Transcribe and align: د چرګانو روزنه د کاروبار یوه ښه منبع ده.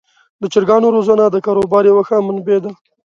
د 0.41 0.43
چرګانو 0.53 0.93
روزنه 0.95 1.25
د 1.29 1.35
کاروبار 1.45 1.83
یوه 1.91 2.03
ښه 2.07 2.17
منبع 2.27 2.57
ده. 2.63 2.71